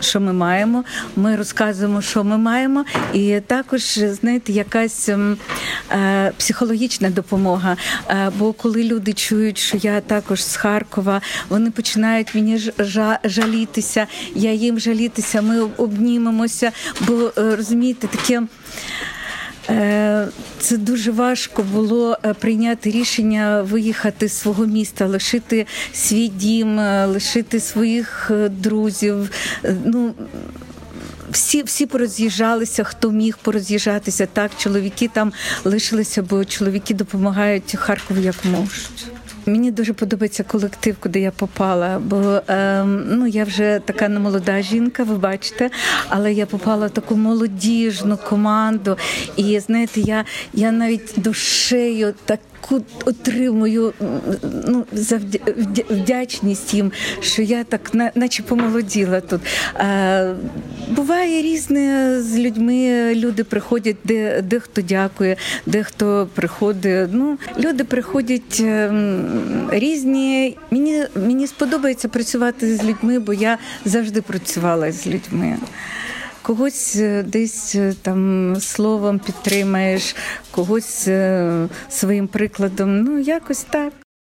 що 0.01 0.21
ми 0.21 0.33
маємо. 0.33 0.85
Ми 1.17 1.37
розказуємо, 1.37 2.03
що 2.03 2.25
ми 2.25 2.39
маємо, 2.39 2.85
і 3.13 3.41
також 3.47 3.99
знаєте, 3.99 4.53
якась 4.53 5.11
психологічна 6.37 7.11
допомога. 7.11 7.77
Бо 8.39 8.53
коли 8.53 8.85
люди 8.85 9.13
чують, 9.13 9.59
що 9.59 9.77
я 9.77 10.01
також 10.01 10.45
з 10.45 10.57
Харкова, 10.57 11.21
вони 11.49 11.71
починають 11.71 12.35
мені 12.35 12.73
жалітися. 13.25 14.07
Я 14.35 14.53
їм 14.53 14.79
жалітися. 14.79 15.43
Ми 15.43 15.61
обнімемо 15.61 16.44
боремося, 16.45 16.73
бо 17.01 17.33
е, 17.39 17.57
розумієте, 17.57 18.07
таке. 18.07 18.43
Е, 19.71 20.29
це 20.59 20.77
дуже 20.77 21.11
важко 21.11 21.63
було 21.63 22.19
е, 22.25 22.35
прийняти 22.35 22.91
рішення 22.91 23.63
виїхати 23.63 24.29
з 24.29 24.33
свого 24.33 24.67
міста, 24.67 25.07
лишити 25.07 25.67
свій 25.93 26.29
дім, 26.29 26.79
лишити 27.07 27.61
своїх 27.61 28.31
друзів. 28.49 29.31
Ну 29.85 30.15
всі 31.31 31.63
всі 31.63 31.87
пороз'їжджалися, 31.87 32.85
хто 32.85 33.11
міг 33.11 33.39
пороз'їжджатися. 33.43 34.27
Так, 34.27 34.51
чоловіки 34.59 35.11
там 35.13 35.33
лишилися, 35.65 36.23
бо 36.23 36.45
чоловіки 36.45 36.95
допомагають 36.95 37.77
Харкову 37.77 38.21
як 38.21 38.45
можуть. 38.45 39.14
Мені 39.47 39.71
дуже 39.71 39.93
подобається 39.93 40.43
колектив, 40.43 40.97
куди 41.01 41.21
я 41.21 41.31
попала, 41.31 41.99
бо 42.05 42.41
е, 42.49 42.85
ну 42.85 43.27
я 43.27 43.45
вже 43.45 43.81
така 43.85 44.09
не 44.09 44.21
молода 44.21 44.63
жінка, 44.63 45.03
ви 45.03 45.15
бачите, 45.15 45.71
але 46.09 46.33
я 46.33 46.47
попала 46.47 46.87
в 46.87 46.91
таку 46.91 47.17
молодіжну 47.17 48.17
команду, 48.17 48.97
і 49.37 49.61
знаєте, 49.61 50.01
я 50.01 50.25
я 50.53 50.73
навіть 50.73 51.15
душею 51.17 52.15
так 52.25 52.41
таку 52.65 52.85
отримую 53.05 53.93
ну, 54.67 54.85
за 54.93 55.21
вдячність 55.91 56.75
їм, 56.75 56.93
що 57.21 57.43
я 57.43 57.65
так 57.65 57.91
наче 58.15 58.43
помолоділа 58.43 59.21
тут. 59.21 59.41
А, 59.75 60.35
Буває 60.91 61.43
різне 61.43 62.17
з 62.23 62.39
людьми. 62.39 63.13
Люди 63.15 63.45
приходять, 63.45 63.97
де 64.05 64.43
дехто 64.43 64.83
дякує, 64.83 65.37
дехто 65.67 66.29
приходить. 66.35 67.09
Ну, 67.13 67.39
Люди 67.59 67.85
приходять 67.85 68.61
ем, 68.61 69.69
різні. 69.71 70.57
Мені, 70.71 71.05
Мені 71.27 71.47
сподобається 71.47 72.09
працювати 72.09 72.77
з 72.77 72.85
людьми, 72.85 73.19
бо 73.19 73.33
я 73.33 73.59
завжди 73.85 74.23
працювала 74.23 74.93
з 74.93 75.07
людьми 75.07 75.57
когось 76.45 76.97
е, 76.97 77.23
десь 77.23 77.75
е, 77.75 77.95
там 78.03 78.57
словом 78.61 79.19
підтримаєш, 79.19 80.17
когось 80.51 81.09
е, 81.09 81.69
своїм 81.89 82.29
прикладом. 82.29 83.01
Ну 83.01 83.19
якось 83.19 83.65
так. 83.65 83.93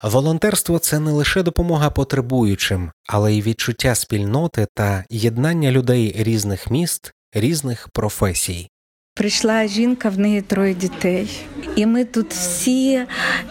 Волонтерство 0.03 0.79
це 0.79 0.99
не 0.99 1.11
лише 1.11 1.43
допомога 1.43 1.89
потребуючим, 1.89 2.91
але 3.07 3.33
й 3.33 3.41
відчуття 3.41 3.95
спільноти 3.95 4.67
та 4.73 5.05
єднання 5.09 5.71
людей 5.71 6.15
різних 6.17 6.71
міст, 6.71 7.13
різних 7.33 7.89
професій. 7.89 8.69
Прийшла 9.17 9.67
жінка, 9.67 10.09
в 10.09 10.19
неї 10.19 10.41
троє 10.41 10.73
дітей, 10.73 11.29
і 11.75 11.85
ми 11.85 12.05
тут 12.05 12.33
всі, 12.33 13.01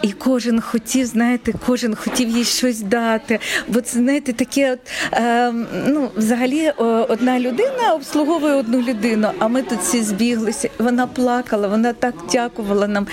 і 0.01 0.11
кожен 0.11 0.61
хотів, 0.61 1.05
знаєте, 1.05 1.53
кожен 1.65 1.95
хотів 1.95 2.29
їй 2.29 2.43
щось 2.43 2.81
дати. 2.81 3.39
Бо 3.67 3.81
це 3.81 3.97
знаєте, 3.97 4.33
таке, 4.33 4.73
от, 4.73 4.79
е, 5.13 5.51
ну 5.87 6.09
взагалі, 6.15 6.71
одна 7.09 7.39
людина 7.39 7.93
обслуговує 7.93 8.53
одну 8.53 8.81
людину. 8.81 9.27
А 9.39 9.47
ми 9.47 9.61
тут 9.61 9.79
всі 9.79 10.01
збіглися. 10.01 10.69
Вона 10.79 11.07
плакала, 11.07 11.67
вона 11.67 11.93
так 11.93 12.15
дякувала 12.31 12.87
нам. 12.87 13.07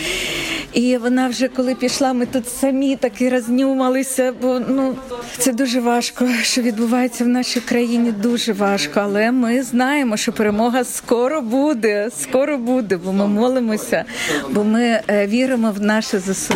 І 0.73 0.97
вона 0.97 1.29
вже 1.29 1.49
коли 1.49 1.75
пішла, 1.75 2.13
ми 2.13 2.27
тут 2.27 2.49
самі 2.49 2.97
таки 2.97 3.31
рознюмалися, 3.31 4.33
бо 4.43 4.61
ну 4.69 4.97
це 5.39 5.53
дуже 5.53 5.81
важко, 5.81 6.29
що 6.43 6.63
відбувається 6.63 7.25
в 7.25 7.29
нашій 7.29 7.61
країні. 7.61 8.13
Дуже 8.13 8.53
важко, 8.53 9.01
але 9.01 9.33
ми 9.33 9.63
знаємо, 9.63 10.17
що 10.17 10.33
перемога 10.33 10.85
скоро 10.85 11.43
буде. 11.43 12.11
Скоро 12.23 12.59
буде, 12.59 12.97
бо 12.97 13.13
ми 13.13 13.27
молимося, 13.27 14.05
бо 14.51 14.65
ми 14.65 15.01
е, 15.09 15.27
віримо 15.27 15.71
в 15.71 15.81
наше 15.81 16.19
ЗСУ. 16.19 16.55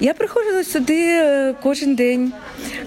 Я 0.00 0.14
приходжу 0.14 0.64
сюди 0.64 0.98
е, 0.98 1.54
кожен 1.62 1.94
день, 1.94 2.32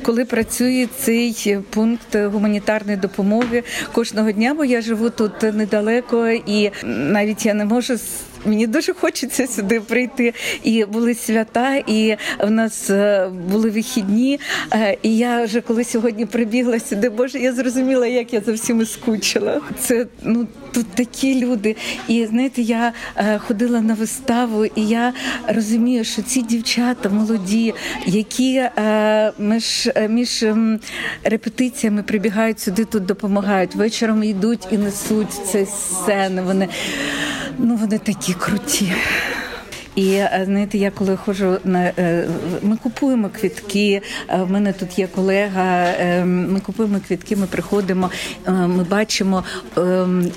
коли 0.02 0.26
працює 0.26 0.88
цей 1.00 1.58
пункт 1.70 2.16
гуманітарної 2.16 2.98
допомоги 2.98 3.64
кожного 3.92 4.32
дня, 4.32 4.54
бо 4.54 4.66
я 4.66 4.82
живу 4.82 5.10
тут 5.10 5.44
недалеко, 5.44 6.28
і 6.28 6.72
навіть 6.84 7.46
я 7.46 7.54
не 7.54 7.66
можу 7.66 7.98
Мені 8.46 8.68
дуже 8.68 8.94
хочеться 8.94 9.48
сюди 9.48 9.80
прийти. 9.82 10.34
І 10.64 10.86
були 10.86 11.16
свята, 11.16 11.76
і 11.76 12.16
в 12.40 12.52
нас 12.52 12.90
е, 12.90 13.30
були 13.52 13.70
вихідні. 13.70 14.40
Е, 14.74 14.98
і 15.02 15.18
я 15.18 15.44
вже 15.44 15.62
коли 15.62 15.84
сьогодні 15.84 16.26
прибігла 16.26 16.80
сюди, 16.80 17.10
боже, 17.10 17.40
я 17.40 17.54
зрозуміла, 17.54 18.08
як 18.08 18.34
я 18.34 18.42
за 18.42 18.52
всіми 18.54 18.86
скучила. 18.86 19.62
Це 19.80 20.08
ну 20.24 20.48
тут 20.72 20.88
такі 20.88 21.46
люди. 21.46 21.76
І 22.08 22.26
знаєте, 22.26 22.62
я 22.62 22.94
е, 23.18 23.40
ходила 23.40 23.82
на 23.82 23.94
виставу, 23.94 24.66
і 24.66 24.88
я 24.88 25.14
розумію, 25.48 26.04
що 26.04 26.22
ці 26.22 26.42
дівчата 26.42 27.10
молоді, 27.10 27.74
які 28.06 28.64
між 29.40 29.90
між 30.10 30.46
репетиціями 31.24 32.04
прибігають 32.04 32.60
сюди, 32.60 32.86
тут 32.86 33.06
допомагають. 33.06 33.76
Вечором 33.76 34.24
йдуть 34.24 34.68
і 34.72 34.78
несуть 34.78 35.32
ці 35.52 35.66
сцени. 35.66 36.42
Вони 36.42 36.68
ну 37.60 37.76
вони 37.76 37.98
такі 37.98 38.34
круті. 38.34 38.94
І 39.96 40.10
е, 40.10 40.42
знаєте, 40.46 40.78
я 40.78 40.92
коли 40.92 41.18
ходжу 41.18 41.58
на 41.64 41.84
е, 41.84 42.28
ми 42.62 42.78
купуємо 42.78 43.30
квітки. 43.40 44.02
Е, 44.30 44.44
в 44.44 44.52
мене 44.52 44.74
тут 44.74 45.00
є 45.00 45.08
колега. 45.08 45.94
Ми 46.26 46.60
купуємо 46.60 47.00
квітки. 47.08 47.36
Ми 47.36 47.46
приходимо. 47.46 48.10
Ми 48.48 48.84
бачимо 48.84 49.44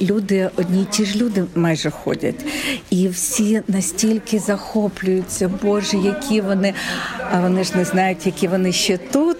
люди, 0.03 0.51
одні 0.57 0.83
й 0.83 0.85
ті 0.85 1.05
ж 1.05 1.19
люди 1.19 1.45
майже 1.55 1.91
ходять, 1.91 2.45
і 2.91 3.09
всі 3.09 3.63
настільки 3.69 4.39
захоплюються. 4.39 5.51
Боже, 5.63 5.97
які 5.97 6.41
вони, 6.41 6.75
а 7.33 7.41
вони 7.41 7.65
ж 7.65 7.77
не 7.77 7.85
знають, 7.85 8.27
які 8.27 8.49
вони 8.49 8.73
ще 8.73 8.99
тут. 8.99 9.37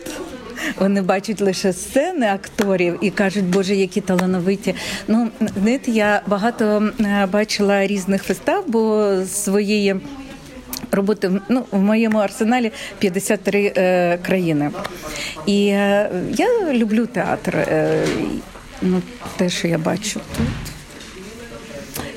Вони 0.77 1.03
бачать 1.03 1.41
лише 1.41 1.73
сцени 1.73 2.27
акторів 2.27 2.99
і 3.01 3.11
кажуть, 3.11 3.45
Боже, 3.45 3.75
які 3.75 4.01
талановиті. 4.01 4.75
Ну 5.09 5.29
знаєте, 5.63 5.91
я 5.91 6.23
багато 6.27 6.91
бачила 7.33 7.87
різних 7.87 8.29
вистав, 8.29 8.65
бо 8.67 9.15
своєї. 9.29 9.97
Роботи 10.93 11.31
ну 11.49 11.65
в 11.71 11.79
моєму 11.79 12.19
арсеналі 12.19 12.73
53 12.99 13.73
е, 13.77 14.19
країни, 14.27 14.71
і 15.47 15.67
е, 15.67 16.11
я 16.37 16.73
люблю 16.73 17.07
театр. 17.07 17.57
Е, 17.57 18.05
ну, 18.83 19.03
те, 19.37 19.49
що 19.49 19.69
я 19.69 19.79
бачу 19.79 20.21
тут, 20.37 20.47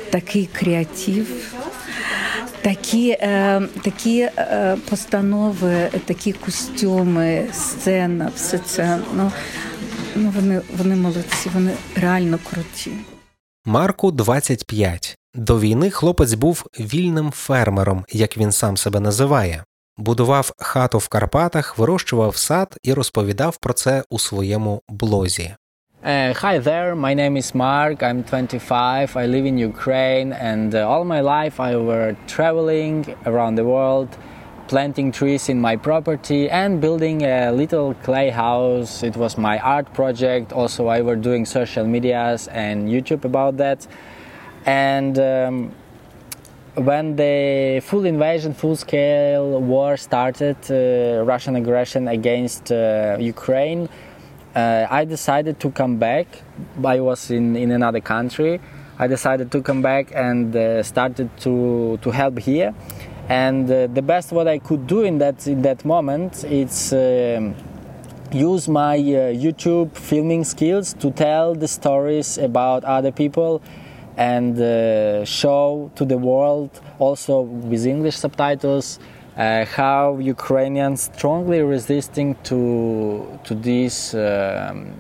такий 0.10 0.50
креатив, 0.54 1.28
такі 2.62 3.10
е, 3.10 3.62
такі 3.84 4.20
е, 4.20 4.78
постанови, 4.90 5.90
такі 6.06 6.34
костюми, 6.34 7.48
сцена, 7.54 8.32
все 8.36 8.58
це 8.58 9.00
ну, 9.16 9.32
ну 10.16 10.34
вони, 10.36 10.62
вони 10.78 10.96
молодці, 10.96 11.50
вони 11.54 11.72
реально 11.96 12.40
круті. 12.50 12.92
Марку 13.66 14.12
25. 14.12 15.18
До 15.36 15.60
війни 15.60 15.90
хлопець 15.90 16.34
був 16.34 16.66
вільним 16.80 17.32
фермером, 17.32 18.06
як 18.12 18.38
він 18.38 18.52
сам 18.52 18.78
себе 18.78 19.00
називає. 19.00 19.64
Будував 19.98 20.52
хату 20.58 20.98
в 20.98 21.08
Карпатах, 21.08 21.78
вирощував 21.78 22.36
сад 22.36 22.78
і 22.84 22.94
розповідав 22.94 23.58
про 23.58 23.74
це 23.74 24.04
у 24.10 24.20
своєму 24.20 24.82
блозі. 24.90 25.56
Uh, 26.04 26.34
hi 26.34 26.58
there, 26.58 26.96
my 26.96 27.14
name 27.14 27.38
is 27.38 27.54
Mark. 27.54 28.02
I'm 28.02 28.24
25. 28.24 29.16
I 29.16 29.28
live 29.28 29.46
in 29.46 29.60
Ukraine, 29.60 30.34
and 30.34 30.74
uh, 30.74 30.90
all 30.90 31.06
my 31.06 31.22
life 31.22 31.60
I 31.60 31.76
were 31.76 32.18
traveling 32.26 33.16
around 33.28 33.54
the 33.54 33.66
world, 33.66 34.10
planting 34.68 35.12
trees 35.12 35.48
in 35.48 35.62
my 35.62 35.76
property 35.76 36.50
and 36.50 36.82
building 36.82 37.22
a 37.22 37.52
little 37.52 37.94
clay 38.02 38.32
house. 38.32 39.04
It 39.04 39.16
was 39.16 39.38
my 39.38 39.60
art 39.60 39.94
project. 39.94 40.52
Also, 40.52 40.88
I 40.88 41.02
were 41.02 41.16
doing 41.16 41.46
social 41.46 41.86
medias 41.86 42.48
and 42.48 42.90
YouTube 42.90 43.24
about 43.24 43.58
that. 43.58 43.86
And 44.66 45.20
um, 45.20 45.72
when 46.74 47.16
the 47.16 47.80
full 47.86 48.06
invasion, 48.06 48.56
full 48.56 48.76
scale 48.76 49.62
war 49.62 49.98
started, 49.98 50.58
uh, 50.72 51.24
Russian 51.26 51.56
aggression 51.56 52.08
against 52.08 52.72
uh, 52.72 53.18
Ukraine 53.20 53.88
uh, 54.56 54.88
I 54.90 55.06
decided 55.06 55.60
to 55.62 55.72
come 55.72 55.98
back. 55.98 56.28
I 56.84 57.00
was 57.00 57.32
in, 57.32 57.56
in 57.56 57.72
another 57.72 58.02
country. 58.02 58.60
I 59.00 59.08
decided 59.08 59.52
to 59.52 59.62
come 59.62 59.82
back 59.82 60.12
and 60.14 60.56
uh, 60.56 60.84
started 60.84 61.30
to, 61.42 61.98
to 62.02 62.12
help 62.12 62.40
here. 62.40 62.74
And 63.30 63.72
uh, 63.72 63.88
the 63.88 64.02
best 64.02 64.32
what 64.32 64.48
I 64.48 64.60
could 64.60 64.88
do 64.88 65.02
in 65.02 65.20
that 65.20 65.48
in 65.48 65.62
that 65.62 65.86
moment 65.86 66.44
is 66.44 66.92
um, 66.92 67.56
use 68.32 68.68
my 68.68 68.98
uh, 68.98 69.32
YouTube 69.32 69.96
filming 69.96 70.44
skills 70.44 70.94
to 70.96 71.12
tell 71.12 71.56
the 71.56 71.68
stories 71.68 72.38
about 72.38 72.84
other 72.84 73.12
people 73.12 73.62
and 74.18 74.60
uh, 74.60 75.24
show 75.24 75.92
to 75.96 76.04
the 76.04 76.18
world 76.18 76.82
also 77.00 77.42
with 77.42 77.86
English 77.86 78.18
subtitles 78.18 79.00
uh, 79.42 79.66
how 79.66 80.18
Ukrainians 80.36 81.00
strongly 81.14 81.62
resisting 81.76 82.30
to 82.50 82.60
to 83.48 83.54
this 83.70 84.14
um, 84.14 84.94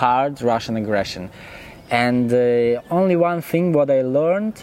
hard 0.00 0.32
Russian 0.40 0.76
aggression. 0.82 1.24
And 2.06 2.26
uh, 2.32 2.98
only 2.98 3.16
one 3.30 3.40
thing 3.50 3.64
what 3.78 3.88
I 3.90 4.00
learned, 4.18 4.56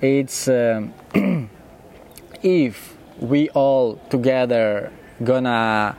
it's 0.00 0.48
uh, 0.48 0.86
if 2.42 2.74
we 3.32 3.40
all 3.50 3.88
together 4.14 4.92
gonna 5.30 5.96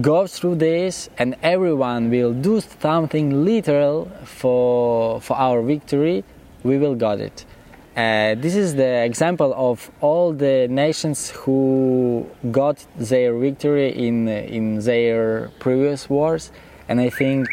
go 0.00 0.26
through 0.26 0.56
this 0.68 1.10
and 1.18 1.36
everyone 1.42 2.02
will 2.14 2.32
do 2.32 2.62
something 2.80 3.44
little 3.44 3.96
for 4.24 5.20
for 5.20 5.36
our 5.36 5.60
victory, 5.60 6.24
we 6.68 6.74
will 6.78 6.94
got 7.06 7.18
it. 7.28 7.44
Uh, 7.94 8.34
this 8.36 8.56
is 8.56 8.74
the 8.74 9.04
example 9.04 9.52
of 9.54 9.90
all 10.00 10.32
the 10.32 10.66
nations 10.68 11.28
who 11.28 12.26
got 12.50 12.82
their 12.96 13.36
victory 13.36 13.90
in 13.90 14.28
in 14.28 14.80
their 14.80 15.50
previous 15.58 16.08
wars, 16.08 16.52
and 16.88 16.98
I 16.98 17.10
think 17.10 17.48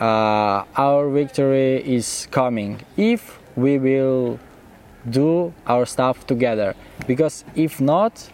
uh, 0.00 0.62
our 0.76 1.10
victory 1.10 1.82
is 1.82 2.28
coming 2.30 2.80
if 2.96 3.40
we 3.56 3.78
will 3.78 4.38
do 5.10 5.52
our 5.66 5.86
stuff 5.86 6.24
together. 6.28 6.76
Because 7.08 7.44
if 7.56 7.80
not, 7.80 8.30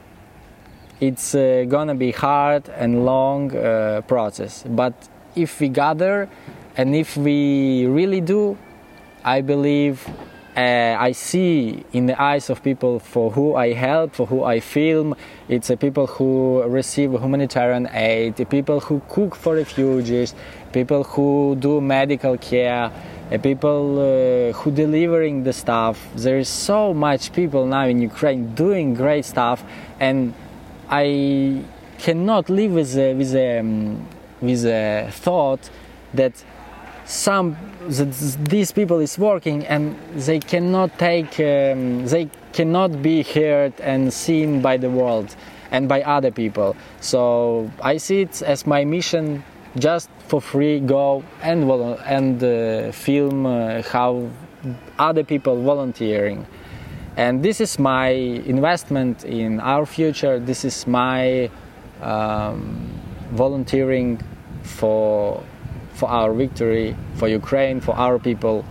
it's 1.01 1.35
uh, 1.35 1.65
gonna 1.69 1.95
be 1.95 2.13
hard 2.13 2.69
and 2.69 3.07
long 3.07 3.57
uh, 3.57 4.03
process. 4.07 4.63
But 4.69 4.93
if 5.35 5.59
we 5.59 5.71
gather 5.71 6.29
and 6.77 6.95
if 6.95 7.17
we 7.17 7.87
really 7.87 8.21
do, 8.21 8.59
I 9.25 9.41
believe 9.41 10.07
uh, 10.57 10.97
I 11.01 11.13
see 11.13 11.85
in 11.93 12.07
the 12.07 12.21
eyes 12.21 12.49
of 12.49 12.63
people 12.63 13.01
for 13.01 13.31
who 13.33 13.57
I 13.57 13.73
help, 13.73 14.15
for 14.15 14.27
who 14.27 14.45
I 14.45 14.61
film. 14.61 15.17
It's 15.49 15.69
uh, 15.69 15.77
people 15.77 16.07
who 16.07 16.63
receive 16.65 17.11
humanitarian 17.11 17.89
aid, 17.93 18.49
people 18.49 18.79
who 18.79 19.03
cook 19.09 19.35
for 19.35 19.57
refugees, 19.57 20.35
people 20.73 21.03
who 21.03 21.57
do 21.59 21.81
medical 21.81 22.39
care, 22.39 22.93
uh, 23.33 23.39
people 23.39 23.99
uh, 23.99 24.53
who 24.53 24.71
delivering 24.71 25.43
the 25.43 25.53
stuff. 25.53 26.09
There 26.15 26.39
is 26.39 26.49
so 26.49 26.95
much 26.95 27.33
people 27.33 27.67
now 27.67 27.87
in 27.87 28.01
Ukraine 28.01 28.55
doing 28.55 28.95
great 28.95 29.25
stuff, 29.25 29.65
and 29.99 30.35
I 30.89 31.65
cannot 31.99 32.49
live 32.49 32.73
with 32.73 32.97
a, 32.97 33.15
with 33.15 33.35
a, 33.35 33.59
um, 33.59 34.07
with 34.41 34.65
a 34.67 35.09
thought 35.11 35.69
that 36.13 36.45
some 37.07 37.57
these 37.89 38.73
people 38.73 39.01
is 39.01 39.19
working 39.19 39.67
and 39.67 39.97
they 40.15 40.39
cannot 40.39 40.99
take 40.99 41.39
um, 41.41 42.07
they 42.07 42.29
cannot 42.53 43.03
be 43.03 43.23
heard 43.23 43.73
and 43.81 44.13
seen 44.13 44.63
by 44.63 44.77
the 44.77 44.91
world 44.91 45.35
and 45.71 45.89
by 45.89 46.03
other 46.03 46.31
people. 46.31 46.77
So 47.01 47.71
i 47.83 47.97
see 47.97 48.23
it 48.23 48.43
as 48.43 48.67
my 48.67 48.85
mission 48.85 49.45
just 49.79 50.09
for 50.29 50.41
free 50.41 50.81
go 50.81 51.25
and 51.43 51.71
and 52.07 52.43
uh, 52.43 52.93
film 52.93 53.47
uh, 53.47 53.83
how 53.83 54.29
other 54.99 55.25
people 55.25 55.63
volunteering. 55.63 56.47
And 57.17 57.43
this 57.45 57.61
is 57.61 57.79
my 57.79 58.09
investment 58.09 59.25
in 59.25 59.61
our 59.61 59.87
future. 59.87 60.41
This 60.41 60.65
is 60.65 60.87
my 60.87 61.49
um, 62.03 62.91
volunteering 63.31 64.21
for 64.63 65.43
for 65.95 66.09
our 66.09 66.33
victory, 66.33 66.97
for 67.15 67.29
Ukraine, 67.29 67.81
for 67.81 67.95
our 67.97 68.19
people. 68.19 68.65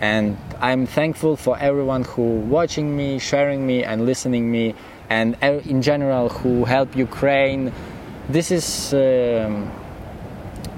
And 0.00 0.36
I'm 0.60 0.86
thankful 0.86 1.36
for 1.36 1.58
everyone 1.58 2.04
who 2.04 2.22
watching 2.56 2.96
me, 2.96 3.18
sharing 3.18 3.66
me, 3.66 3.82
and 3.84 4.06
listening 4.06 4.50
me. 4.50 4.74
and 5.10 5.36
in 5.42 5.82
general 5.82 6.28
who 6.28 6.64
help 6.64 6.96
Ukraine. 6.96 7.72
This 8.28 8.50
is 8.50 8.92
um, 8.92 9.70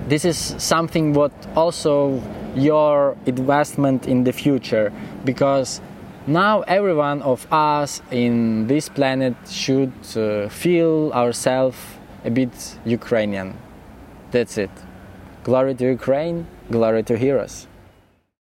this 0.09 0.24
is 0.24 0.55
something 0.59 1.12
what 1.12 1.33
also 1.57 2.22
your 2.55 3.16
investment 3.26 4.07
in 4.07 4.24
the 4.24 4.33
future 4.33 4.92
because 5.24 5.81
now 6.26 6.62
everyone 6.62 7.22
of 7.22 7.46
us 7.53 8.03
in 8.11 8.66
this 8.66 8.88
planet 8.88 9.35
should 9.48 9.92
uh, 10.16 10.48
feel 10.48 11.12
ourselves 11.12 11.79
a 12.24 12.31
bit 12.31 12.79
Ukrainian. 12.85 13.57
That's 14.31 14.59
it. 14.59 14.70
Glory 15.46 15.74
to 15.74 15.98
Ukraine, 15.98 16.44
glory 16.70 17.11
to 17.11 17.24
heroes. 17.24 17.66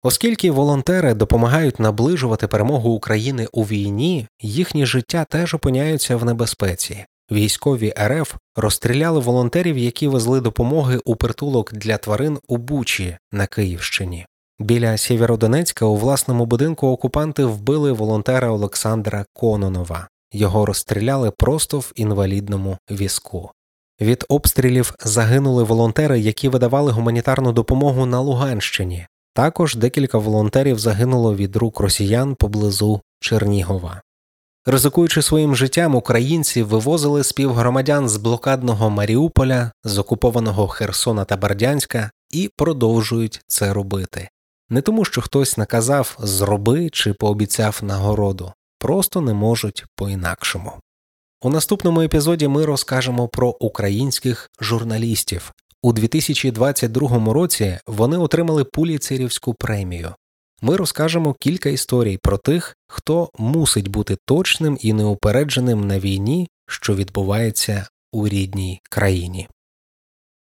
Оскільки 0.02 0.50
волонтери 0.50 1.14
допомагають 1.14 1.80
наближувати 1.80 2.46
перемогу 2.46 2.90
України 2.90 3.48
у 3.52 3.64
війні, 3.64 4.26
їхні 4.40 4.86
життя 4.86 5.24
теж 5.24 5.54
опиняються 5.54 6.16
в 6.16 6.24
небезпеці. 6.24 7.04
Військові 7.30 7.94
РФ 7.98 8.34
розстріляли 8.56 9.20
волонтерів, 9.20 9.78
які 9.78 10.08
везли 10.08 10.40
допомоги 10.40 11.00
у 11.04 11.16
притулок 11.16 11.72
для 11.72 11.96
тварин 11.98 12.38
у 12.48 12.56
Бучі 12.56 13.16
на 13.32 13.46
Київщині. 13.46 14.26
Біля 14.58 14.96
Сєвєродонецька 14.96 15.86
у 15.86 15.96
власному 15.96 16.46
будинку 16.46 16.88
окупанти 16.88 17.44
вбили 17.44 17.92
волонтера 17.92 18.50
Олександра 18.50 19.24
Кононова. 19.32 20.08
Його 20.32 20.66
розстріляли 20.66 21.30
просто 21.30 21.78
в 21.78 21.92
інвалідному 21.94 22.78
візку. 22.90 23.50
Від 24.00 24.24
обстрілів 24.28 24.94
загинули 25.00 25.62
волонтери, 25.62 26.20
які 26.20 26.48
видавали 26.48 26.92
гуманітарну 26.92 27.52
допомогу 27.52 28.06
на 28.06 28.20
Луганщині. 28.20 29.06
Також 29.34 29.74
декілька 29.74 30.18
волонтерів 30.18 30.78
загинуло 30.78 31.34
від 31.34 31.56
рук 31.56 31.80
росіян 31.80 32.34
поблизу 32.34 33.00
Чернігова. 33.20 34.02
Ризикуючи 34.66 35.22
своїм 35.22 35.56
життям, 35.56 35.94
українці 35.94 36.62
вивозили 36.62 37.24
співгромадян 37.24 38.08
з 38.08 38.16
блокадного 38.16 38.90
Маріуполя, 38.90 39.72
з 39.84 39.98
окупованого 39.98 40.68
Херсона 40.68 41.24
та 41.24 41.36
Бердянська 41.36 42.10
і 42.30 42.50
продовжують 42.56 43.40
це 43.46 43.72
робити. 43.72 44.28
Не 44.70 44.80
тому, 44.82 45.04
що 45.04 45.20
хтось 45.20 45.56
наказав 45.56 46.16
зроби 46.18 46.90
чи 46.90 47.12
пообіцяв 47.12 47.80
нагороду, 47.82 48.52
просто 48.78 49.20
не 49.20 49.34
можуть 49.34 49.84
по-інакшому. 49.96 50.72
У 51.42 51.50
наступному 51.50 52.02
епізоді 52.02 52.48
ми 52.48 52.64
розкажемо 52.64 53.28
про 53.28 53.48
українських 53.60 54.50
журналістів. 54.60 55.52
У 55.82 55.92
2022 55.92 57.32
році 57.32 57.78
вони 57.86 58.16
отримали 58.16 58.64
Пуліцерівську 58.64 59.54
премію. 59.54 60.14
Ми 60.62 60.76
розкажемо 60.76 61.34
кілька 61.40 61.68
історій 61.68 62.18
про 62.22 62.38
тих, 62.38 62.76
хто 62.88 63.30
мусить 63.38 63.88
бути 63.88 64.16
точним 64.26 64.78
і 64.80 64.92
неупередженим 64.92 65.86
на 65.86 65.98
війні, 65.98 66.48
що 66.68 66.94
відбувається 66.94 67.86
у 68.12 68.28
рідній 68.28 68.80
країні. 68.90 69.48